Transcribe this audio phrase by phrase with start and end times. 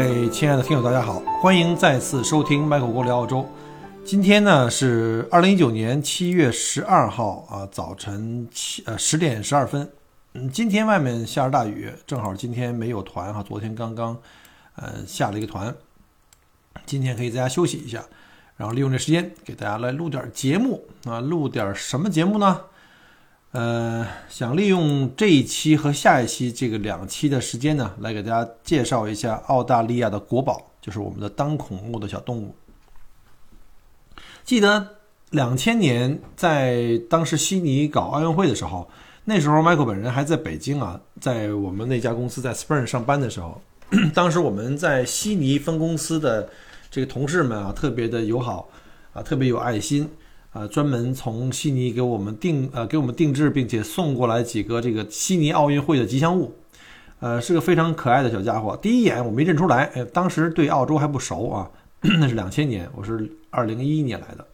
[0.00, 3.46] 各位亲爱的听友，大家好，欢迎再次收听麦克郭聊澳洲。
[4.02, 9.86] 今天呢是二零一九年七月十二号啊，早晨七呃十点十二分。
[10.32, 14.16] 嗯，今天外面下着大雨，正好今天没有团哈，昨天刚刚
[14.76, 15.76] 呃下了一个团，
[16.86, 18.02] 今天可以在家休息一下，
[18.56, 22.58] 然后利用这时间给大家来录点节目啊，录点什么节目呢？
[23.52, 32.54] 呃，想利用这一期和下一期这个两期的时间呢，来给大家介绍一下澳大利亚的国宝，就是我们的当孔目的小动物。
[34.44, 34.96] 记得
[35.30, 38.88] 两千年在当时悉尼搞奥运会的时候，
[39.24, 43.60] 那时候 Michael 本人还在北京啊，在我们那家公司在 Spring 上班的时候，
[44.14, 46.48] 当时我们在悉尼分公司的
[46.88, 48.68] 这个同事们啊，特别的友好
[49.12, 50.08] 啊，特别有爱心。
[50.52, 56.52] 呃，专门从悉尼给我们定呃给我们定制，并且送过来几个这个悉尼奥运会的吉祥物，
[57.20, 58.76] 呃，是个非常可爱的小家伙。
[58.76, 61.70] 第一眼我没认出来，当时对澳洲还不熟啊，
[62.02, 64.46] 那是两千年，我是二零一一年来的。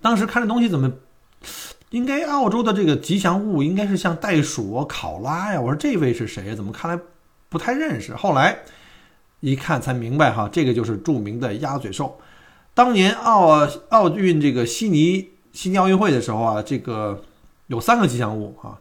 [0.00, 0.92] 当时看这东西怎么，
[1.90, 5.60] 应该澳洲的这个吉祥物应该是像袋鼠、考拉呀。
[5.60, 6.56] 我说这位是谁？
[6.56, 7.00] 怎么看来
[7.48, 8.16] 不太认识？
[8.16, 8.58] 后来
[9.38, 12.18] 一看才明白哈，这个就是著名的鸭嘴兽。
[12.74, 17.22] 当年奥奥运这个悉尼悉尼奥运会的时候啊，这个
[17.66, 18.80] 有三个吉祥物啊，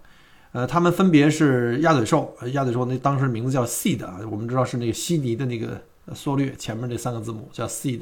[0.53, 5.81] 呃，他们分别是鸭嘴兽，鸭嘴兽那当时名字叫 Seed 啊，我们知道是那个悉尼的那个
[6.15, 7.99] 缩略，前面那三个字母叫 Seed，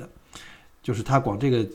[0.84, 1.66] 就是它管这个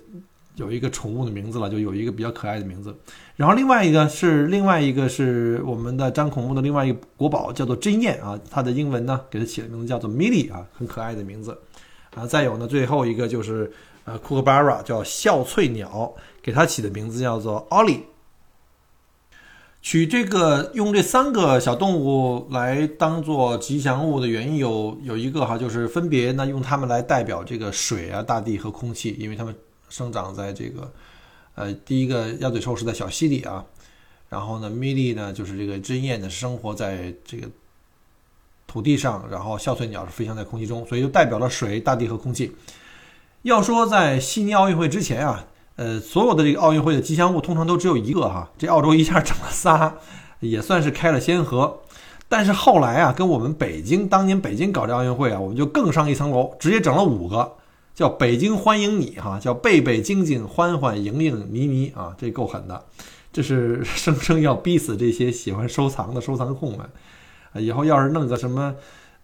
[0.55, 2.95] 有一个宠物的名字了，就有一个比较可爱的名字。
[3.35, 11.59] 然后另外一个是另外一个是我们的张孔木的另外一个国宝，叫做真燕啊，它的英文呢给它起的名字叫做 Milly 啊，很可爱的名字
[12.15, 12.25] 啊。
[12.25, 13.73] 再有呢，最后一个就是。
[14.05, 18.05] 呃，库克巴拉叫笑翠鸟，给它起的名字叫做奥利。
[19.81, 29.55] 取这个用这三个小动物来当做吉祥物的原因有有一个哈，就是分别呢用它们来代表这个水啊、大地和空气，因为它们
[29.91, 30.91] 生长在这个
[31.55, 33.65] 呃，第一个鸭嘴兽是在小溪里啊，
[34.31, 37.47] 然后呢，米莉呢就是这个针燕呢生活在这个
[38.67, 42.51] 土地上，然后笑翠鸟是飞翔在空气中，所以就代表了水、大地和空气。
[43.45, 45.45] 要说在悉尼奥运会之前啊，
[45.77, 49.93] 呃，所有的这个奥运会的吉祥物通常都只有一个哈，这澳洲一下整了仨，
[50.41, 51.81] 也算是开了先河。
[52.27, 57.53] 但是后来啊，跟我们北京当年北京搞这奥运会啊，我们就更上一层楼，直接整了五个，
[57.95, 62.83] 叫北京欢迎你哈，叫贝贝、晶晶、欢欢、莹莹、妮妮啊，这够狠的，
[63.31, 66.81] 这是 生生要逼死这些喜欢收藏的收藏控们
[67.53, 67.61] 啊。
[67.61, 68.75] 以后要是弄个什么。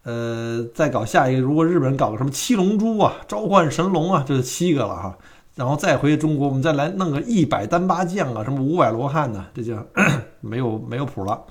[0.03, 5.19] 呃，再搞下一个，如果日本人搞个什么七龙珠啊，召唤神龙啊，这是七个了哈。
[5.57, 9.77] 然后再回中国，我们再来弄个一百单八将啊，什么五百罗汉呢，这就
[10.41, 11.43] 没有没有谱了。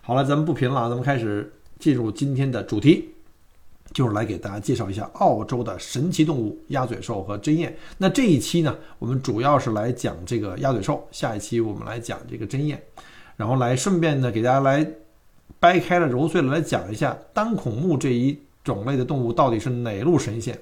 [0.00, 3.10] 好了，咱们不贫了，咱们开始进入今天的主题，
[3.92, 7.70] 就是来给大家介绍一下澳洲的神奇动物鸭嘴兽和针鼹。
[7.98, 12.78] 那这一期呢，我们主要是来讲这个鸭嘴兽，下一期我们来讲这个针鼹，
[13.36, 14.90] 然后来顺便呢给大家来。
[15.60, 20.58] 掰开了揉碎了来讲一下单孔目这一种类的动物到底是哪路神仙。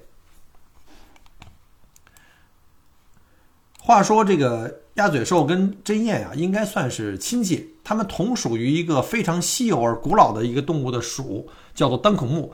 [3.78, 12.52] 话说这个鸭嘴兽跟针燕啊，应该算是亲戚，它们同属于一个非常稀有而古老的一个动物的属，叫做单孔目。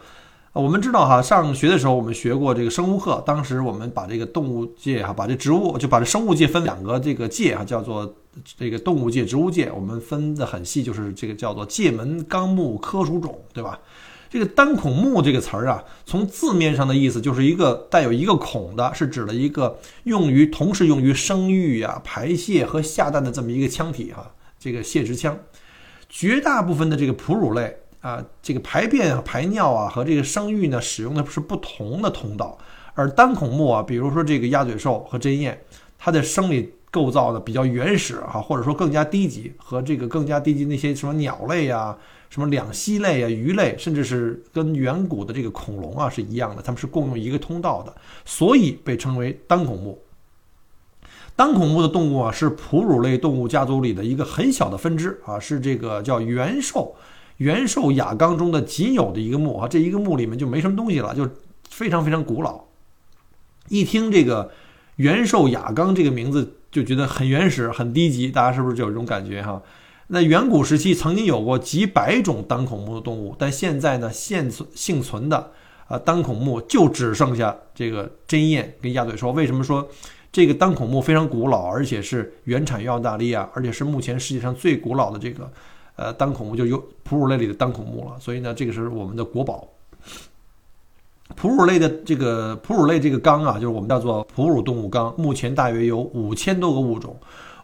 [0.55, 8.15] 我们知道哈，上学的时候我们学过这个生物课，当时我们把这个动物界哈，把这植物就把这生物界分两个这个界啊，叫做
[8.57, 13.81] 这个动物界、植物界，我们分的很细，就是这个叫做界门纲目科属种，对吧？
[14.31, 24.31] 这个单孔目这个词儿啊，从字面上的意思就是一个带有一个孔的，是指了一个用于同时用于生育啊、排泄和下蛋的这么一个腔体哈，
[24.61, 25.37] 这个泄殖腔。
[26.09, 27.77] 绝大部分的这个哺乳类。
[28.05, 32.59] 啊，这个排便啊、排尿啊和这个生育呢，使用的是不同的通道。
[32.93, 35.57] 而单孔目啊，比如说这个鸭嘴兽和针鼹，
[35.99, 41.97] 它的生理构造呢比较原始哈，或者说更加低级，和这个更加低级那些什么鸟类呀、
[42.29, 47.95] 什么两栖类啊、鱼类，甚至是跟远古的这个恐龙啊是一样的，它们是共用一个通道的，
[48.27, 49.99] 所以被称为单孔目。
[51.35, 56.95] 单孔目的动物啊，是哺乳类动物家族里的一个很小的分支啊，是这个叫原兽。
[57.39, 61.29] 元兽亚纲中的仅有的一个目啊，这一个目里面就没什么东西了，就
[61.69, 62.65] 非常非常古老。
[63.69, 64.53] 一听这个
[64.97, 69.61] 元寿亚纲这个名字，就觉得很原始、很低级，大家是不是就有这种感觉哈？
[70.09, 75.51] 那远古时期曾经有过几百种单孔目的动物，但现在呢，现存幸存的
[75.89, 79.33] 啊单孔目就只剩下这个针鼹跟鸭嘴兽。
[79.33, 79.89] 为什么说
[80.31, 85.51] 这个单孔目非常古老，而且是原产于澳大利亚，而且是目前世界上最古老的这个
[85.97, 88.19] 呃单孔目，就有哺乳类里的单孔目了。
[88.21, 89.69] 所以呢，这个是我们的国宝。
[91.35, 97.17] 哺乳类的这个哺乳类这个纲啊，就是我们叫做哺乳动物纲，目前大约有五千多个物种。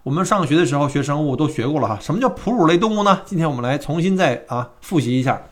[0.03, 3.21] 我们上学的时候学生物都学过了哈，什么叫哺乳类动物呢？
[3.27, 5.43] 今天我们来重新再啊复习一下，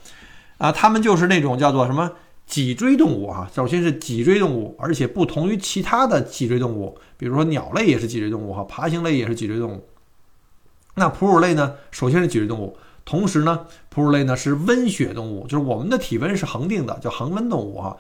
[0.57, 2.11] 啊，它们就是那种叫做什么
[2.47, 3.47] 脊椎动物哈。
[3.55, 9.85] 首先是脊椎动物，而且不同于其他的脊椎动物，比如说鸟类也是脊椎动物哈，爬行类也是脊椎动物。
[10.99, 17.97] 那哺乳类呢，首先是脊椎动物，同时呢，哺乳类呢是温血动物，就是我们的体温是恒定的，叫恒温动物哈。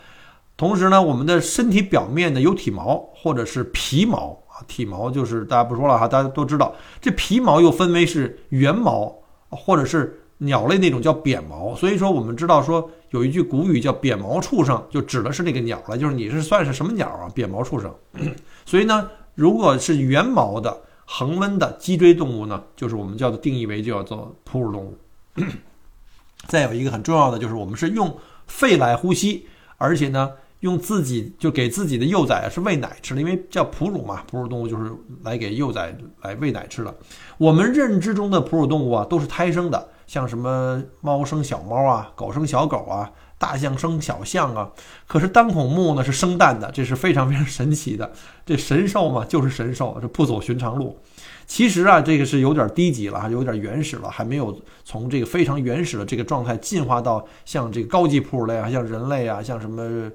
[0.57, 4.59] 同时呢，我们的身体表面呢有体毛或者是皮毛啊。
[4.67, 9.15] 体毛就是大家不说了哈，大家都知道，这皮毛又分为是圆毛，
[9.51, 11.77] 或者是鸟类那种叫扁毛。
[11.77, 17.31] 所以说，我们知道说有一句古语叫“扁毛畜生”，就指的是那个鸟了，就是你是算是什么鸟啊？
[17.33, 17.95] 扁毛畜生。
[18.67, 20.77] 所以呢，如果是圆毛的
[21.11, 24.95] 恒温的脊椎动物呢，就是我们叫做定义为叫做哺乳动物。
[26.47, 28.15] 再有一个很重要的就是，我们是用
[28.47, 30.33] 肺来呼吸，而且呢。
[30.61, 34.91] 用自己就给自己的幼崽是喂奶吃的，因为叫哺乳嘛，哺乳动物就是
[35.23, 36.93] 来给幼崽来喂奶吃的。
[37.37, 43.09] 我们认知中的哺乳动物啊，都是胎生的，像什么猫生小猫啊，狗生小狗啊，
[43.39, 44.71] 大象生小象啊。
[45.07, 48.13] 可是单孔目呢是生蛋的，这是非常非常神奇的。
[48.45, 50.99] 这神兽嘛就是神兽，这不走寻常路。
[51.47, 60.11] 其实啊，这个是有点低级了，有点原始了，还没有从这个非常原始的这个状态进化到像这个高级哺乳类啊，像人类啊，像什么。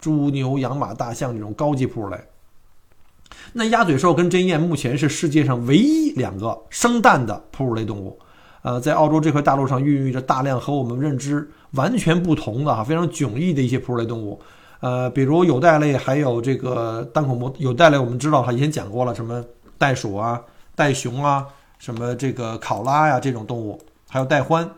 [0.00, 2.16] 猪牛羊马大象这种高级哺乳类，
[3.52, 8.16] 那鸭嘴兽跟针鼹目前是世界上唯一两个生蛋的哺乳类动物。
[8.68, 14.38] 呃，在澳洲这块大陆上孕育着大量和我们认知完全不同的哈非常迥异的一些哺乳类动物。
[14.80, 19.42] 呃，比如有袋类，还有这个单孔目有袋类，我们知道哈以前讲过了，什么
[19.78, 20.38] 袋鼠啊、
[20.74, 21.46] 袋熊啊、
[21.78, 24.68] 什么这个考拉呀这种动物，还有袋獾。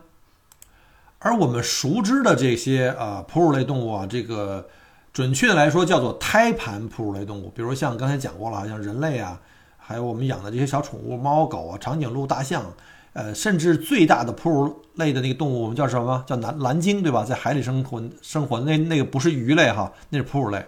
[1.19, 4.65] 而我们熟知的这些啊哺乳类动物啊，这个。
[5.11, 9.37] 准确的来说，叫做胎盘哺乳类动物，比如像刚才讲过了，像人类啊，
[9.77, 12.63] 还有我们养的这些小宠物，猫狗啊，长颈鹿、大象，
[13.13, 16.23] 呃，甚至最大的哺乳类的那个动物，我们叫什么？
[16.27, 17.23] 叫蓝蓝鲸，对吧？
[17.23, 20.65] 在海里生活生活，那那个不是鱼类哈，那是哺乳类，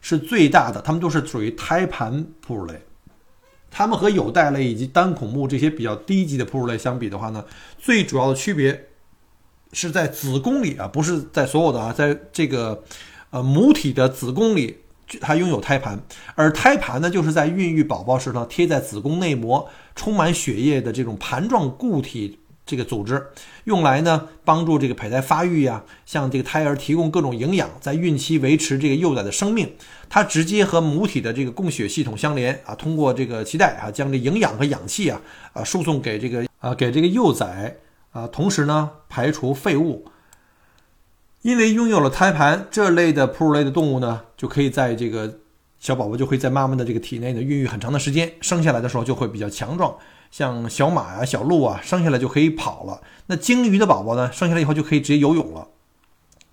[0.00, 2.80] 是最大的，它们都是属于胎盘哺乳类。
[3.70, 7.44] 它们和有袋类以及单孔目这些比较低级的哺乳类相比的话呢，
[7.78, 8.88] 最主要的区别
[9.72, 12.82] 是在子宫里啊，不是在所有的啊，在这个。
[13.30, 14.78] 呃，母体的子宫里
[15.20, 16.00] 它拥有胎盘，
[16.34, 23.26] 而胎盘呢，就是在孕育宝宝时呢贴在子宫内膜、充满血液的这种盘状固体这个组织，
[23.64, 29.70] 用来呢帮助这个胚胎发育呀，向这个胎儿提供各种营养，在孕期维持这个幼崽的生命。
[30.08, 35.20] 它直接和母体的这个供血系统相连啊，通过这个脐带啊，将这营养和氧气啊
[35.52, 37.76] 啊输送给这个啊给这个幼崽
[38.12, 40.06] 啊，同时呢排除废物。
[41.44, 45.30] 因为拥有了胎盘，这类的哺乳类的动物呢，就可以在这个
[45.78, 49.94] 小宝宝就会在妈妈的这个体内呢孕育很长的时间，生下来的时候就会比较强壮，
[50.30, 52.98] 像小马呀、小鹿啊，生下来就可以跑了。
[53.26, 55.68] 那鲸鱼的宝宝呢，生下来以后就可以直接游泳了。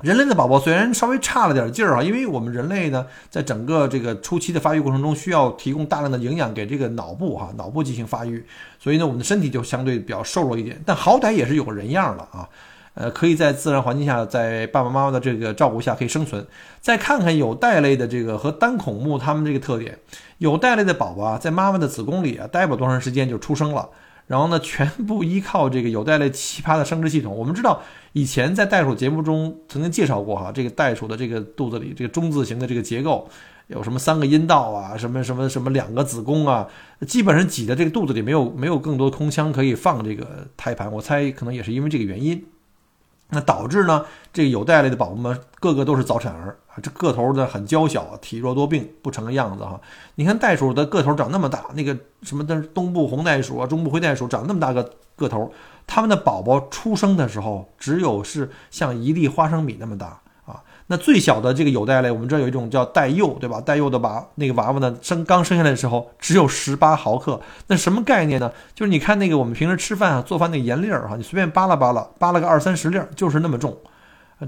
[0.02, 8.46] 人类的宝宝虽然稍微差了点劲儿啊，因为我们人类呢，在整个这个初期的发育过程中，需要提供大量的营养给这个脑部哈，脑部进行发育，
[8.78, 12.50] 所以呢，我们的身体就相对比较瘦弱一点，但好歹也是有个人样了啊。
[12.94, 16.46] 呃，可以在自然环境下，在爸爸妈妈的这个照顾下可以生存。
[16.82, 19.98] 再看看有袋类的这个和单孔目它们这个特点，
[20.40, 23.90] 有袋类的宝宝啊，在妈妈的子宫里啊，待不了多长时间就出生了。
[24.28, 27.36] 然后呢，全部依靠这个有袋类奇葩的生殖系统。
[27.36, 27.82] 我们知道，
[28.14, 33.28] 以前在袋鼠节目中曾经介绍过哈，这个袋鼠的这个肚子里这个中字形的这个结构，
[33.68, 36.68] 有什么三个阴道啊，什么什么什么两个子宫啊，
[37.08, 40.90] 基本上挤在这个肚子里，没有没有更多空腔可以放这个胎盘。
[40.92, 42.42] 我猜可能也是因为这个原因。
[43.32, 49.80] 那导致呢，这个有袋类的宝宝们个个都是早产儿啊，这个头呢很娇小，体弱多病，不成个样子哈。
[50.16, 55.52] 你看袋鼠的个头长那么大，那个什么的东部红袋鼠啊，中部灰袋鼠长那么大个个头，
[55.88, 60.20] 它们的宝宝出生的时候只有是像一粒花生米那么大。
[60.92, 63.62] 那最小的这个有袋类，我们这有一种叫袋幼，对吧？
[63.62, 67.40] 袋幼的娃那个娃娃呢，生刚生下来的时候只有十八毫克。
[67.68, 68.52] 那什么概念呢？
[68.76, 73.78] 就是你看那个我们平时吃饭啊、做饭那个盐粒儿哈，你随便扒拉扒拉，扒拉个二三十粒儿，就是那么重。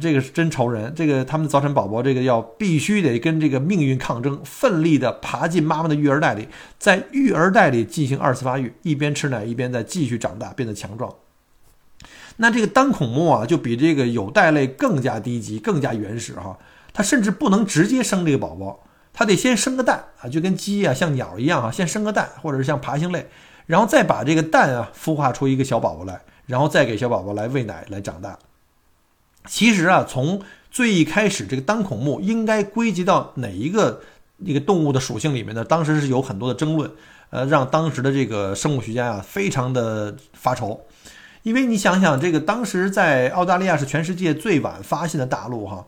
[0.01, 0.91] 这个是真愁人。
[0.93, 11.09] 这个他们的早产宝宝，这个要必须得跟这个命运抗争，奋力的爬进妈妈的育儿袋里，在育儿袋里进行二次发育，一边吃奶一边在继续长大，变得强壮。
[12.37, 16.57] 那这个单孔目啊，就比这个有袋类更加低级，更加原始哈。
[16.93, 18.79] 它甚至不能直接生这个宝宝，
[19.13, 23.27] 它得先生个蛋啊，就跟鸡啊、像鸟一样啊，先生个蛋，或者是像爬行类，
[23.65, 28.37] 然后再把这个蛋啊孵化出一个小宝宝来，然后再给小宝宝来喂奶来长大。
[29.47, 34.01] 其实啊，从最一开始，这个单孔目应该归集到哪一个
[34.37, 35.63] 那个动物的属性里面呢？
[35.63, 36.91] 当时是有很多的争论，
[37.29, 40.79] 呃，让当时的这个生物学家啊非常的发愁。
[41.43, 45.85] 因为你想想，这个当时在澳大利亚是全世界最晚发现的大陆哈，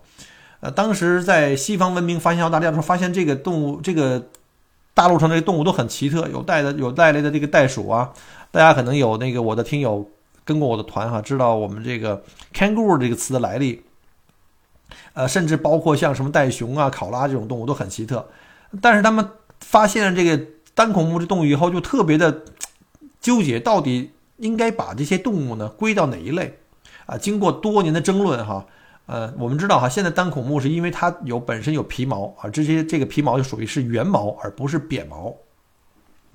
[0.60, 4.28] 呃，当时在西方文明发现澳大利亚的时候，发现这个动物，这个
[4.94, 8.12] 大陆上这个动物都很奇特，有带的有带类的这个袋鼠啊，
[8.52, 10.10] 大家可能有那个我的听友
[10.44, 12.22] 跟过我的团哈，知道我们这个
[12.54, 13.82] kangaroo 这个词的来历，
[15.14, 18.28] 呃，甚至包括像什么袋熊啊、考拉这种动物都很奇特，
[18.82, 19.26] 但是他们
[19.62, 22.42] 发现了这个单孔目这动物以后，就特别的
[23.22, 24.12] 纠结，到底。
[24.38, 26.58] 应该把这些动物呢归到哪一类？
[27.06, 28.66] 啊，经过多年的争论哈，
[29.06, 35.32] 呃，我们知道哈，现在单孔目是因为它有本身有皮毛啊，这些这个皮毛就属于是圆毛而不是扁毛。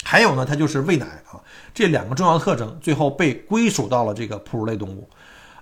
[0.05, 1.43] 还有呢，它就是喂奶啊，
[1.75, 5.09] 这两个重要特征，最后被归属到了这个哺乳类动物。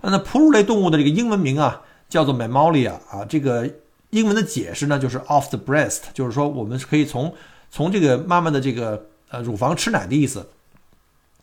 [0.03, 3.69] 那哺乳类动物的这个英文名啊叫做 Mammalia 啊，这个
[4.11, 7.33] 英文的解释呢就是 off the breast，就是说我们是可以从
[7.71, 10.47] 从这个妈妈的这个呃乳房吃奶的意思。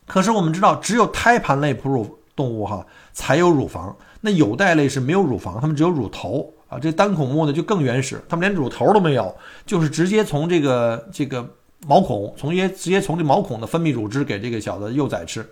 [0.07, 6.77] 可是我们知道，只有胎盘类哺乳动物哈才有乳房，那有袋类是没有乳房，它们只有乳头啊。
[6.77, 9.35] 这单孔目呢就更原始，它们连乳头都没有，
[9.65, 11.47] 就是直接从这个这个
[11.87, 15.43] 毛孔，从直接直接从这毛孔的分泌乳汁给这个小的幼崽吃。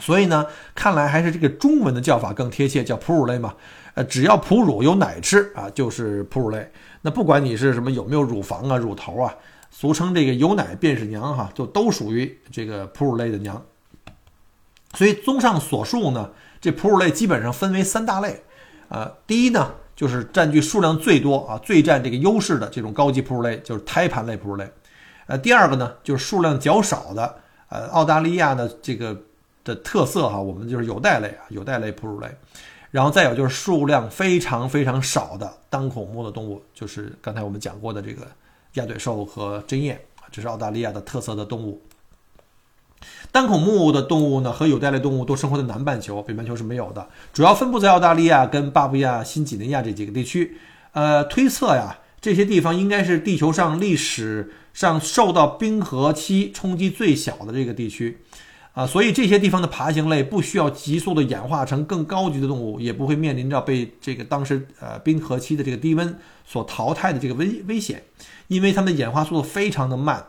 [0.00, 3.54] 所以呢，看来还是这个中文的叫法更贴切，叫哺乳类嘛。
[3.94, 6.70] 呃，只要哺乳有奶吃啊，就是哺乳类。
[7.02, 9.34] 那不管你是什么有没有乳房啊、乳头啊。
[9.70, 13.64] 俗称这个有奶便是娘哈，就都属于这个哺乳类的娘。
[14.94, 18.42] 所以综上所述呢，这哺乳类基本上分为三大类。
[18.88, 24.66] 啊，第一呢，就是占据数量最多啊、最占这个优势的这种高级哺乳类，就是胎盘类哺乳类。
[25.26, 27.36] 呃，第二个呢，就是数量较少的，
[27.68, 29.14] 呃，澳大利亚的这个
[29.62, 32.28] 的特色哈，我们就是有袋类啊，有袋类哺乳类。
[32.90, 38.26] 然后再有就是数量非常非常少的单孔目的动物，就是刚才我们讲过的这个。
[38.78, 39.96] 鸭嘴兽和针鼹，
[40.30, 41.82] 这是澳大利亚的特色的动物。
[43.30, 47.08] 单孔目的动物呢，和有袋类动物都生活在南半球，北半球是没有的。
[47.32, 50.56] 主要分布在澳大利亚跟巴布亚新几内亚这几个地区。
[50.92, 58.18] 呃，推测呀，这些地方应该是地球上历史上受到冰河期冲击最小的这个地区。
[58.78, 66.16] 啊，所以这些地方的爬行类不需要急速的演化成更高级的动物，也不会面临着被这个当时呃冰河期的这个低温
[66.46, 68.04] 所淘汰的这个危危险，
[68.46, 70.24] 因为它们的演化速度非常的慢。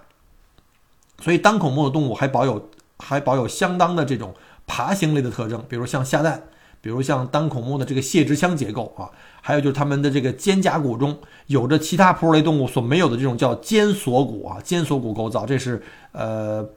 [1.22, 4.34] 所以单孔目的动物还保有还保有相当的这种
[4.66, 6.42] 爬行类的特征，比如像下蛋，
[6.82, 11.16] 比如像单孔目的这个泄殖腔结构啊，还有就是它们的这个肩胛骨中
[11.46, 16.68] 有着其他哺乳类动物所没有的这种叫肩锁骨啊，肩锁骨构造，这是呃。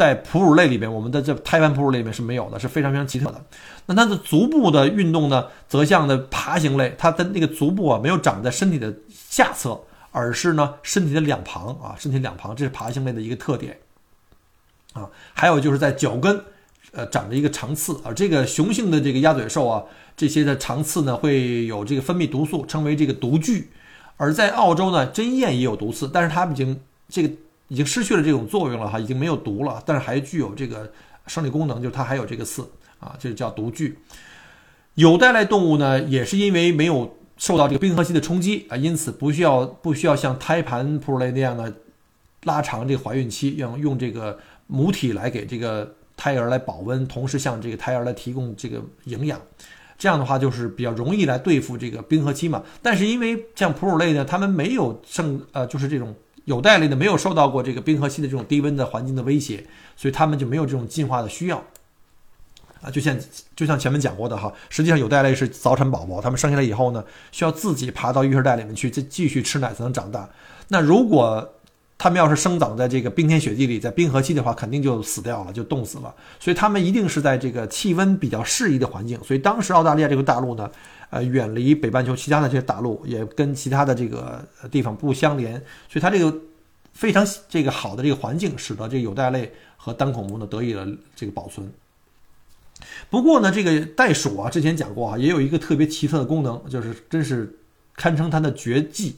[0.00, 3.44] 在哺乳类里边，我们的这胎盘哺乳类里面是没有的，是非常非常奇特的。
[3.84, 9.78] 那它的足部的运动呢，则像的爬行类，它的那个足部啊，没有长在身体的下侧，
[10.10, 13.76] 而是呢身体的两旁啊，身体两旁，这是爬行类的一个特点
[14.94, 15.06] 啊。
[15.34, 16.42] 还有就是在脚跟，
[16.92, 18.10] 呃，长着一个长刺啊。
[18.10, 19.84] 这个雄性的这个鸭嘴兽啊，
[20.16, 23.70] 这些的长刺呢，会有这个分泌毒素，称为这个毒具。
[24.16, 26.80] 而在澳洲呢，针鼹也有毒刺，但是它已经
[27.10, 27.30] 这个。
[27.70, 30.92] 已经失去了这种作用了哈，已经没有毒了，但是还具有这个
[31.28, 33.96] 生理功能，就是它还有这个刺啊，这叫毒具。
[34.96, 41.72] 有袋类动物呢，也是因为没有受到这个冰河期的冲击啊，因此不需要不需要像胎盘哺乳类那样的
[42.42, 44.36] 拉长这个怀孕期，用用这个
[44.66, 49.40] 母体来给这个胎儿来保温，同时向这个胎儿来提供这个营养，
[49.96, 52.64] 这样的话就是比较容易来对付这个冰河期嘛。
[52.82, 56.12] 但是因为像哺乳类呢，它们没有生呃，就是这种。
[56.44, 59.64] 有袋类的没有受到过这个冰河期的这种低温的环境的威胁，
[59.96, 61.62] 所以它们就没有这种进化的需要
[62.80, 62.90] 啊。
[62.90, 63.16] 就像
[63.54, 70.28] 就像前面讲过的哈，实际上有袋类是早产宝宝，他们生下来以后呢，需要自己爬到育儿袋里面去，再继续吃奶才能长大。
[70.68, 71.56] 那如果
[71.98, 76.14] 他们要是生长在这个冰天雪地里，在冰河期的话，肯定就死掉了，就冻死了。
[76.38, 79.22] 所以他们一定是在这个气温比较适宜的环境。
[79.22, 80.70] 所以当时澳大利亚这个大陆呢。
[81.10, 85.54] 呃，远离北半球其他的这些大陆，也跟其他的这个地方不相连，
[85.88, 86.34] 所以它这个
[86.92, 91.70] 非常这个好的这个环境，使得这个有袋类和单孔目呢得以了这个保存。
[93.10, 97.58] 不过呢，这个袋鼠啊，之前讲过啊，也有一个特别奇特的功能，就是真是
[97.94, 99.16] 堪称它的绝技。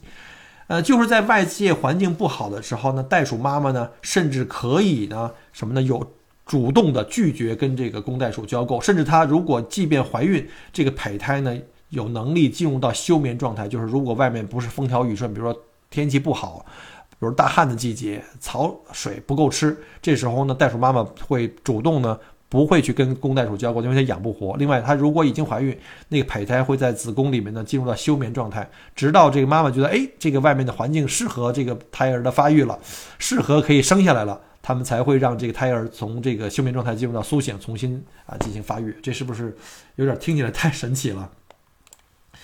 [0.69, 5.83] 呃，就是在外界环境不好的时候呢，袋鼠妈妈呢，甚至可以呢，什么呢？
[5.83, 6.15] 有
[6.47, 11.57] 主动的拒绝跟这个公袋鼠交媾，甚至它如果即便怀孕，这个胚胎呢，
[11.93, 15.59] 有能力进入到休眠状态，就是如果外面不是风调雨顺，比如说
[15.89, 16.67] 天气不好，
[17.11, 22.19] 比如大旱的季节，草水不够吃，这时候呢，袋鼠妈妈会主动呢。
[22.53, 24.55] 不会去跟公袋鼠交媾，因为它养不活。
[24.59, 25.75] 另外，它如果已经怀孕，
[26.09, 32.79] 那个胚胎会在子宫里面呢进入到休眠状态，直到这个妈妈觉得，哎，这个外面的环境适合这个胎儿的发育了，
[33.19, 38.95] 适合可以生下来了，他们才会让这个胎儿从这个休眠状态进入到苏醒，重新啊进行发育。
[39.03, 39.57] 这是不是
[39.97, 41.31] 有点听起来太神奇了？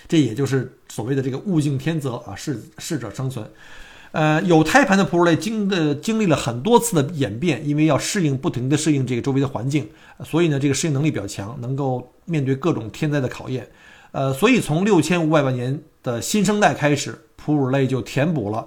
[0.09, 3.49] 这也就是所谓的这个物竞天择啊，适适者生存。
[4.11, 9.87] 呃，有胎盘的哺乳类经的经历了很多次的演变，因为要适应不停的适应这个周围的环境，
[10.25, 13.69] 所以呢，这个适应能力比较强，能够面对各种天灾的考验。
[14.11, 18.65] 呃，所以从六千五百万年的新生代开始，哺乳类就填补了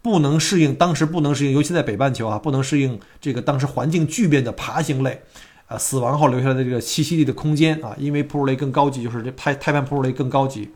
[0.00, 5.20] 不能适应当时不能适应，尤其在北半球啊，不能适应这个当时环境巨变的爬行类，
[5.66, 10.70] 啊，死亡后留下来的这个栖息地的空间啊，因为哺乳类更高级，就是这胎胎盘哺乳类更高级。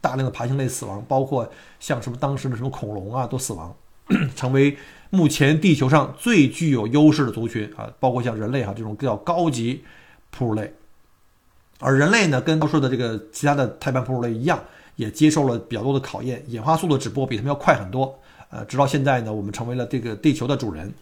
[0.00, 1.50] 大量的爬行类死亡，包括
[1.80, 3.74] 像什么当时的什么恐龙啊都死亡，
[4.34, 4.76] 成为
[5.10, 9.84] 目前地球上最具有优势的族群啊，包括像人类哈这种比较高级
[10.30, 10.74] 哺乳类，
[11.80, 14.62] 而人类呢跟多数的这个其他的胎盘哺乳类一样，
[14.96, 18.18] 也接受了比较多的考验，演化速度只不过比他们要快很多，
[18.50, 20.92] 呃，直到现在呢，我们成为了这个地球的主人。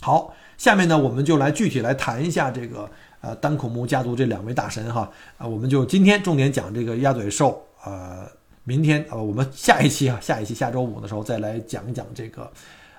[0.00, 2.88] 好，下面呢我们就来具体来谈一下这个
[3.20, 7.62] 呃单孔目家族这两位大神哈啊，我们就今天重点讲这个鸭嘴兽。
[7.84, 8.26] 呃，
[8.64, 12.50] 明天呃，我们下一期啊，下一期下周五的时候再来讲一讲这个，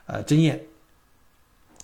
[0.06, 0.60] 呃，针叶。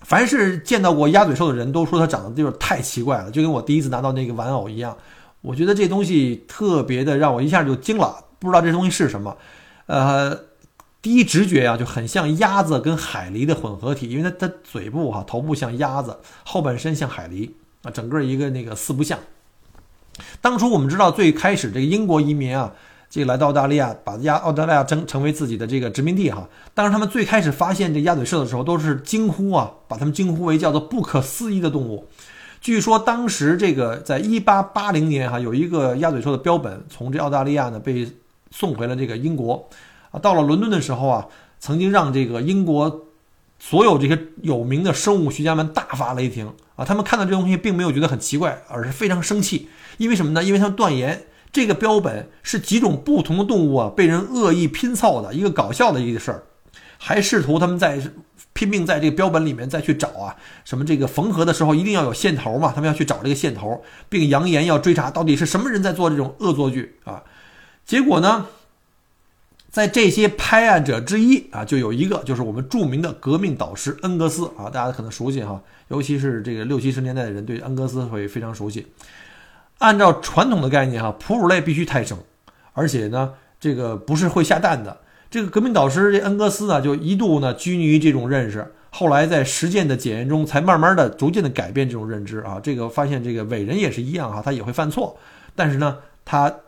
[0.02, 4.96] 凡是见到过鸭嘴兽的人都说它长得就是太奇怪了，就跟我第一次拿到那个玩偶一样。
[5.42, 9.38] 我觉得这东西特别的让我一下就惊了，不知道这东西是什么。
[9.88, 10.36] 呃，
[11.02, 17.52] 第一直觉啊，就很像鸭子跟海狸的混合体，因为它它嘴部哈，头部像鸭子，后半身像海狸
[17.86, 19.18] 啊，整个一个那个四不像。
[20.42, 22.74] 当初我们知道，最开始这个英国移民啊，
[23.10, 26.50] 这个来到澳大利亚，把亚澳大利亚争成为自己的这个殖民地哈。
[26.74, 32.08] 当时他们最开始发现这鸭嘴兽的时候，都是惊呼啊，把他们惊呼为叫做不可思议的动物。
[32.62, 38.10] 据说当时这个在一八八零年哈，有一个鸭嘴兽的标本从这澳大利亚呢被
[38.50, 39.70] 送回了这个英国
[40.10, 40.20] 啊。
[40.20, 41.28] 到了伦敦的时候啊，
[41.60, 43.06] 曾经让这个英国
[43.60, 46.86] 所有这些有名的生物学家们大发雷霆啊。
[46.86, 49.70] 他们看到这东西并没有觉得很奇怪，而是非常生气。
[49.98, 50.44] 因为什么呢？
[50.44, 56.44] 因为他们断言这个标本是几种不同的动物啊被人恶意拼凑的一个搞笑的一个事儿，
[56.98, 58.02] 还试图他们在
[58.52, 67.24] 拼命在这个标本里面再去找啊什么这个缝合的时候一定要有线头嘛，他们要去找这个线头，并扬言要追查到底是什么人在做这种恶作剧啊。
[67.86, 68.48] 结果呢，
[69.76, 78.88] 在这些拍案者之一啊，就有一个就是我们著名的革命导师恩格斯啊，大家可能熟悉哈，尤其是这个六七十年代的人对恩格斯会非常熟悉。
[79.80, 82.18] 按照传统的概念，哈，哺乳类必须胎生，
[82.72, 84.98] 而且呢，这个不是会下蛋的。
[85.30, 92.62] 这个革命导师这恩格斯呢，就一度呢拘泥于这种认识，后来在实践的检验中，才慢慢的、逐渐的改变这种认知啊。
[92.64, 95.20] 这个发现，这个伟人也是一样哈，他也会犯错，
[95.54, 96.62] 但是呢，他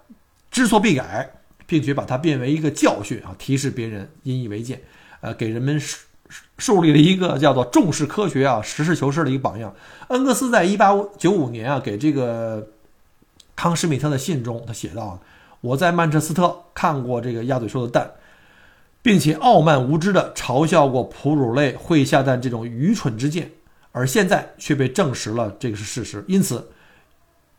[0.52, 1.32] 知错必改，
[1.67, 4.82] 并且把它变为一个教训啊，提示别人，引以为戒，
[5.21, 5.99] 呃，给人们树
[6.58, 9.75] 树立了一个叫做重视科学啊、实事求是的一个榜样。
[10.08, 12.67] 恩格斯在一八九五年啊，给这个。
[13.60, 15.19] 康施米特的信中，他写道
[15.62, 18.12] ：“我在曼彻斯特看过这个鸭嘴兽的蛋，
[19.01, 23.51] 并且傲慢无知地嘲笑过哺乳类会下蛋这种愚蠢之见，
[23.91, 26.23] 而现在却被证实了这个是事实。
[26.27, 26.69] 因此，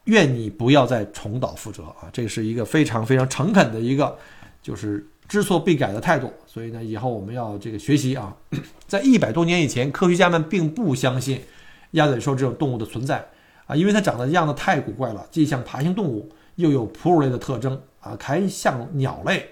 [0.08, 2.08] 愿你不要再重蹈覆辙啊！
[2.12, 4.16] 这是一个非常非常诚恳的一个，
[4.62, 6.32] 就是知错必改的态度。
[6.46, 8.34] 所以呢，以后我们要这个学习啊，
[8.88, 11.42] 在一百多年以前，科学家们并不相信
[11.90, 13.24] 鸭嘴兽这种动物的存在。”
[13.68, 19.46] 啊，因为它长得样子太古怪了，既像爬行动物，又有哺乳类的特征啊，还像鸟类。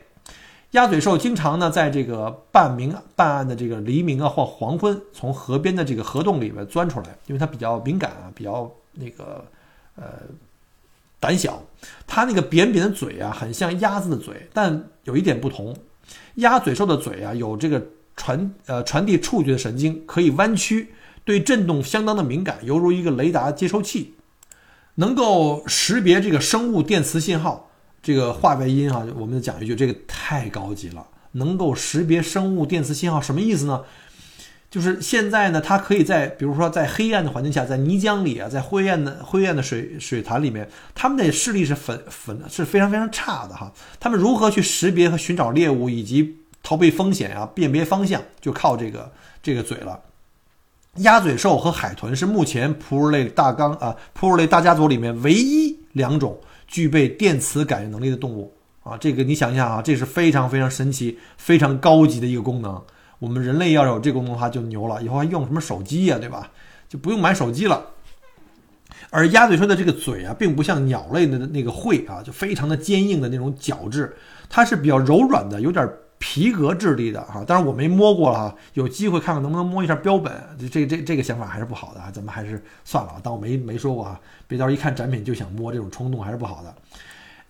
[0.70, 9.44] 鸭嘴兽经常呢，在这个半明半暗的这个黎明啊或黄昏，从河边的这个河洞里面钻出来，因为它比较敏感啊，比较那个
[9.96, 10.04] 呃
[11.20, 11.62] 胆小。
[12.06, 15.76] 它那个扁扁的嘴啊，很像鸭子的嘴，但有一点不同，
[16.36, 17.84] 鸭嘴兽的嘴啊，有这个
[18.16, 20.92] 传呃传递触觉的神经，可以弯曲。
[21.24, 24.14] 对震动相当的敏感，犹如一个雷达接收器，
[24.94, 27.68] 能够识别这个生物电磁信号。
[28.00, 33.82] 这个话外音哈，我们讲一句，这个太高级了，能够识别生物电磁信号，什么意思呢？
[34.68, 43.72] 就是现在呢，它可以在比如说在黑暗的环境下，在泥浆里啊，在灰暗的灰暗的水水潭里面，它们的视力是粉粉是非常非常差的哈。
[44.00, 49.10] 它们如何去识别和寻找猎物，以及逃避风险啊，辨别方向，就靠这个
[49.42, 50.00] 这个嘴了。
[50.96, 58.52] 鸭嘴兽和海豚是目前哺乳类大纲啊哺乳类大家族里面唯一两种具备电磁感应能力的动物
[58.82, 58.96] 啊。
[58.98, 62.82] 这个你想一下啊，这是非常非常神奇、非常高级的一个功能。
[63.18, 66.50] 我们人类要有这功能的话就牛了，以后还用什么手机呀，对吧？
[66.88, 67.84] 就不用买手机了。
[69.10, 74.14] 而鸭嘴兽的这个嘴啊，并不像鸟类的那个喙啊，就非常的坚硬的那种角质，
[74.48, 77.44] 它是比较柔软的，有点皮革质地的哈。
[77.46, 80.32] 当然我没摸过了哈，有机会看看能不能摸一下标本。
[80.70, 86.74] 这这这个想法还是不好的啊，咱们还是算了，当我没没说过啊，别到时候一看展品就想摸，这种冲动还是不好的。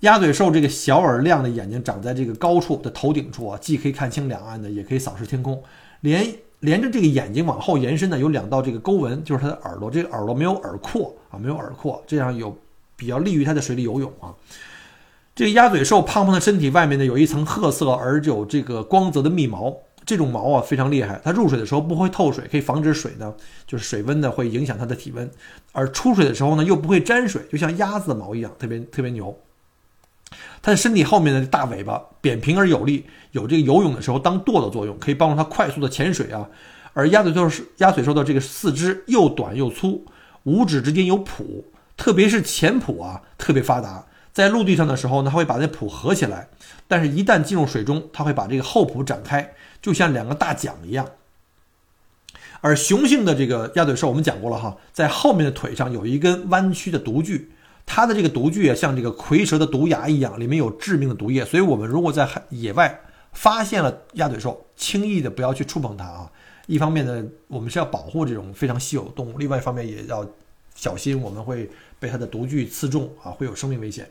[0.01, 5.63] 鸭嘴兽这个小而亮的眼睛长在这个高处的头顶处啊，既可以看清两岸的，也可以扫视天空。
[6.03, 6.27] 连
[6.61, 9.91] 连着这个眼睛往后延伸的有两道这个沟纹，就是它的耳朵。
[9.91, 12.57] 这个耳朵没有耳廓啊，没有耳廓，这样有
[12.95, 14.35] 比较利于它在水里游泳啊。
[15.35, 21.21] 这个鸭嘴兽胖胖的身体外面呢有一层褐色而有这个光泽的密毛，这种毛啊非常厉害。
[21.25, 23.35] 它入水的时候不会透水，可以防止水呢
[23.67, 25.31] 就是水温呢会影响它的体温，
[25.73, 29.35] 而出水的时候呢又不会沾水，就像鸭子的毛一样，特别特别牛。
[30.63, 36.49] 它的身体后面的大尾巴扁平而有力，有这个游泳的时候当舵的作用，可以帮助它快速的潜水啊。
[36.93, 40.05] 而鸭嘴兽是鸭嘴兽的这个四肢又短又粗，
[40.45, 41.63] 五指之间有蹼，
[41.97, 44.05] 特别是前蹼啊特别发达。
[44.33, 46.49] 在陆地上的时候呢，它会把那蹼合起来，
[46.89, 51.07] 但是一旦进入水中，它会把这个后蹼展开，就像两个大桨一样。
[52.61, 57.53] 而雄性的这个鸭嘴兽，我们讲过了哈，在后面的腿上有一根弯曲的毒具。
[57.87, 61.45] 它的这个毒具啊，像这个蝰蛇的毒牙一样，里面有致命的毒液。
[61.45, 63.01] 所以，我们如果在海野外
[63.33, 66.31] 发现了鸭嘴兽，轻易的不要去触碰它啊。
[66.67, 70.29] 一方面呢，我们是要保护这种非常稀有动物；另外一方面，也要
[70.75, 71.71] 小心我们会
[72.01, 74.11] 被它的毒具刺中啊，会有生命危险。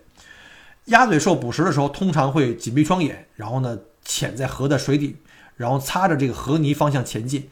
[0.85, 5.17] 鸭嘴兽捕食的时候，通常会紧闭双眼，然后呢，潜在河的水底，
[5.57, 7.49] 然后擦着这个河泥方向前进，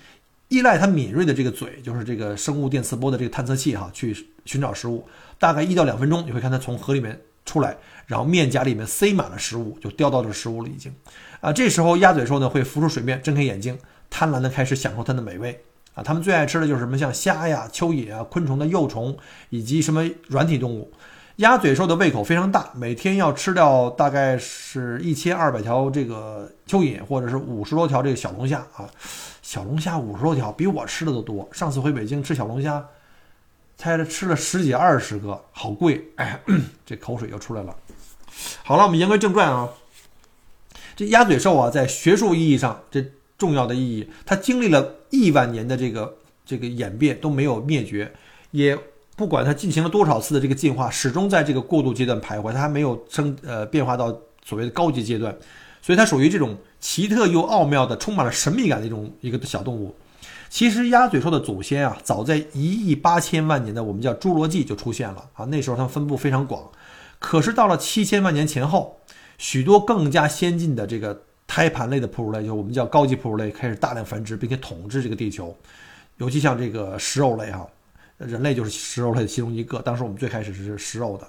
[0.49, 5.05] 依赖它敏锐的这个嘴，就是这个生物电磁波的这个探测器哈，去寻找食物。
[5.39, 7.75] 大概一到两分钟，你会看它从河里面出来，
[8.05, 10.93] 然后面颊里面塞满了食物，就掉到这食物了已经。
[11.41, 13.77] 啊，这时候鸭嘴兽呢会浮出水面，睁开眼睛，
[14.09, 15.63] 贪婪的开始享受它的美味。
[15.95, 19.17] 啊，它们最爱吃的就是什么像虾呀、蚯蚓啊、昆虫的幼虫
[19.49, 20.91] 以及什么软体动物。
[21.37, 28.87] 鸭嘴兽的胃口非常大，每天要吃掉大概是一千二百条这个蚯蚓，或者是五十多条这个小龙虾啊。
[29.43, 31.47] 小龙虾五十多条，比我吃的都多。
[31.51, 32.83] 上次回北京吃小龙虾。
[33.75, 36.01] 猜着吃了十几二十个，好贵！
[36.15, 36.39] 哎，
[36.85, 37.75] 这口水又出来了。
[38.63, 39.67] 好了，我们言归正传啊。
[40.95, 43.03] 这鸭嘴兽啊，在学术意义上，这
[43.35, 48.13] 重要的意义，它经历了亿万年的这个这个演变都没有灭绝，
[48.51, 48.77] 也
[49.17, 55.35] 不管它进行了多少次的这个进化，始终在这个过渡阶段徘徊，它还没有升呃变化到所谓的高级阶段，
[55.83, 59.93] 所以它属于这种奇特又奥妙的、充满了神秘感的一种一个小动物。
[60.49, 66.71] 其实鸭嘴兽的祖先啊，早在一亿八千万年的我们叫侏罗纪就出现了啊，那时候它们分布非常广。
[67.19, 68.97] 可是到了七千万年前后，
[69.37, 75.53] 许多更加先进的这个胎盘类的哺乳类，就我们叫高级哺乳类，开始大量繁殖，并且统治这个地球。
[76.17, 77.67] 尤其像这个食肉类哈，
[78.19, 79.81] 人类就是食肉类的其中一个。
[79.81, 81.27] 当时我们最开始是食肉的。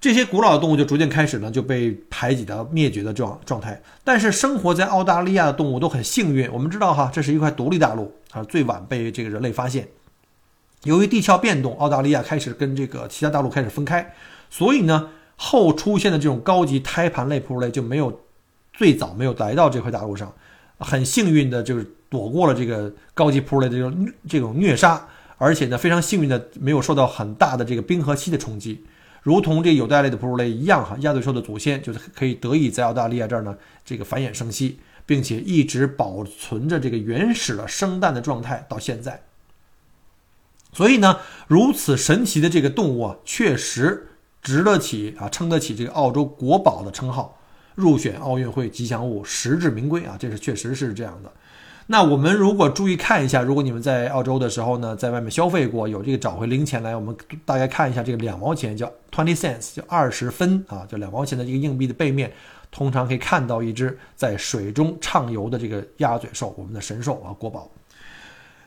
[0.00, 3.78] 这些古老的动物就逐渐开始呢，就被排挤到灭绝的状状态。
[4.02, 6.50] 但是生活在澳大利亚的动物都很幸运。
[6.50, 9.86] 我们知道哈，这是一块独立大陆啊，最晚被这个人类发现。
[10.84, 14.14] 由于地壳变动，澳大利亚开始跟这个其他大陆开始分开，
[14.48, 18.22] 所以呢，后出现的这种高级胎盘类哺乳类就没有
[18.72, 20.32] 最早没有来到这块大陆上。
[20.78, 28.82] 很幸运的就是躲过了这个高级哺乳类的这种这种虐杀，而且呢，非常幸运的没有受到很大的这个冰河期的冲击。
[29.22, 39.22] 如同这有袋类的哺乳类一样，哈，鸭嘴兽的祖先就是可以得以在澳大利亚这儿呢，这个繁衍生息，并且一直保存着这个原始的生蛋的状态到现在。
[40.72, 44.08] 所以呢，如此神奇的这个动物啊，确实
[44.40, 47.38] 值得起啊，撑得起这个澳洲国宝的称号，
[47.74, 51.32] 入选奥运会吉祥物，实至名归啊，这是确实是这样的。
[51.92, 57.12] 那我们如果注意看一下，如果你们在澳洲的时候呢，在外面消费过，有这个找回零钱来，我们
[57.44, 62.32] 大概看一下这个两毛钱，叫 twenty cents，就二十分啊，就两毛钱的一个硬币的背面，
[62.70, 67.68] 通常可以看到一只在水中畅游的这个鸭嘴兽，我们的神兽啊，国宝。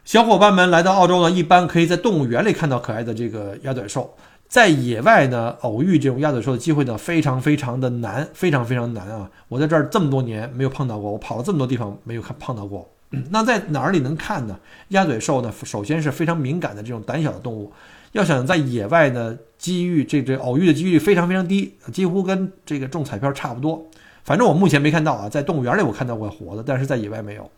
[0.03, 4.13] 小伙伴们来到澳洲呢，一般可以在动物园里看到可爱的这个鸭嘴兽，
[4.49, 9.31] 在野外呢偶遇这种鸭嘴兽的机会呢，非常非常的难，非常非常难啊！
[9.47, 12.92] 我在这儿这么多年没有碰到过，我跑了这么多地方没有看碰到过。
[13.30, 14.60] 那在哪里能看呢？
[14.89, 17.71] 鸭嘴兽呢，首先是非常敏感的这种胆小的动物，
[18.12, 23.86] 要想在野外呢，机遇这这偶遇的几率非常非常低，几乎跟这个中彩票差不多。
[24.23, 27.49] 反正我目前没看到啊，在动物园里我看到过活的，但是在野外没有。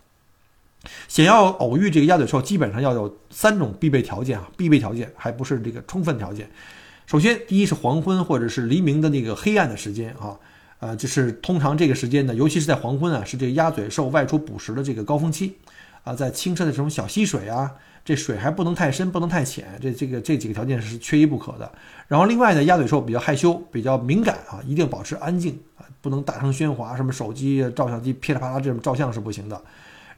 [1.08, 6.50] 想要偶遇这个鸭嘴兽，基本上要有三种必备条件啊，必备条件还不是这个充分条件。
[7.08, 10.38] 首先，第一是黄昏或者是黎明的那个黑暗的时间啊，
[10.86, 15.56] 呃，就是通常这个时间呢，尤其是在黄昏啊，是这个鸭嘴兽外出捕食的这个高峰期
[16.04, 17.72] 啊，在清澈的这种小溪水啊，
[18.04, 21.72] 这水还不能太深，不能太浅，这这个这几个条件是缺一不可的。
[22.08, 29.60] 然后另外呢，鸭嘴兽比较害羞，比较敏感啊，一定保持安静啊，不能大声喧哗，什么手机、照相机噼里啪啦这种照相是不行的。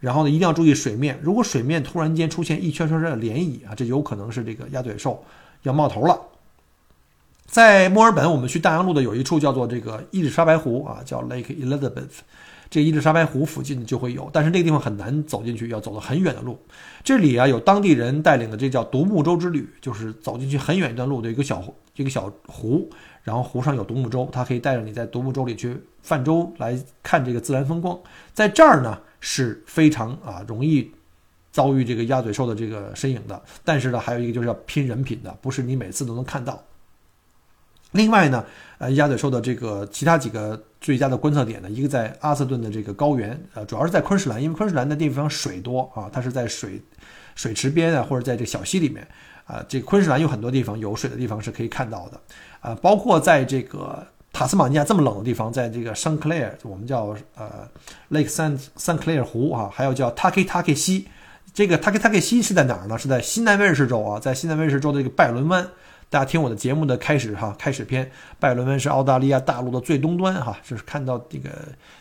[0.01, 5.23] 然后呢，一定要注意水面，如果水面突然间出现一圈圈的涟漪啊，这有可能是这个鸭嘴兽
[5.61, 6.19] 要冒头了。
[7.47, 12.19] 在墨尔本，我们去大洋路的有一处叫做这个伊丽莎白湖啊，叫 Lake Elizabeth，
[12.69, 16.59] 这伊丽莎白湖附近就会有，但是那个地方很难走进去，要走了很远的路。
[17.03, 21.63] 这里啊有当地人带领的，这叫独木舟之旅，就是走进去很远一段路的一个小
[21.95, 22.89] 一个小湖，
[23.23, 27.97] 然后湖上有独木舟，它可以带着你在独木舟里去泛舟来看这个自然风光。
[28.33, 28.99] 在这儿呢。
[29.19, 30.91] 是非常啊容易
[31.51, 36.63] 遭遇这个鸭嘴兽的这个身影的，但是呢，还有一个就是要拼人品的，不是你每次都能看到。
[37.91, 38.43] 另外呢，
[38.77, 46.81] 呃，鸭嘴兽的这个其他几个最佳的观测点呢，一个在阿瑟顿的这个高原，呃，主要是在昆士兰，因为昆士兰的地方水多啊，它是在水
[47.35, 49.07] 水池边啊，或者在这个小溪里面
[49.45, 52.19] 啊，这昆士兰有很多地方有水的地方是可以看到的
[52.59, 54.05] 啊，包括在这个。
[54.33, 57.67] 塔斯马尼亚这么冷的地方，在这个圣克莱尔，我们叫呃
[58.11, 61.07] Lake San San Clair 湖啊，还有叫 Taki Taki 西，
[61.55, 62.95] 这个 Taki Taki 西是在哪儿呢？
[62.99, 65.67] 是在新南威尔士州啊，在新南威尔士州的这个拜伦湾。
[66.09, 71.49] 大家听我的节目的开始哈，开始篇，拜伦湾是澳大利亚大陆的最东端哈，就是看到这个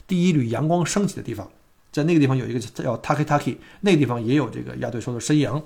[0.07, 1.49] 第一缕阳光升起的地方，
[1.93, 5.63] 在那个地方有一个叫 Taki Taki，那个地方也有这个亚对说的身影。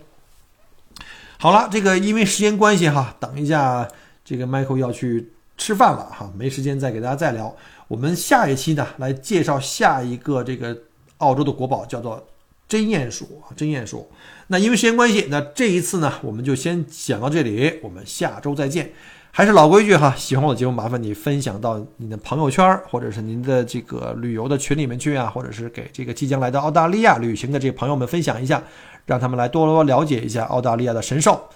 [1.38, 3.88] 好了，这个因为时间关系哈，等一下
[4.24, 5.32] 这个 Michael 要去。
[5.60, 7.54] 吃饭了哈，没时间再给大家再聊。
[7.86, 10.74] 我们下一期呢，来介绍下一个这个
[11.18, 12.26] 澳洲的国宝，叫做
[12.70, 14.08] 真鼹鼠啊真鼹鼠。
[14.46, 17.80] 那因为时间关系，那这一次呢，我们就先讲到这里。
[17.82, 18.92] 我们下周再见。
[19.32, 28.60] 还是老规矩哈，喜欢我的节目，麻烦你分享到你的朋友圈，或者是您的这个旅游的群里面去啊，或者是给这个即将来到澳大利亚旅行的这朋友们分享一下，
[29.06, 31.48] 让他们来多多了解一下澳大利亚的神兽。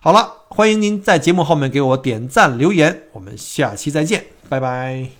[0.00, 5.19] 好了，欢迎您在节目后面给我点赞留言，我们下期再见，拜拜。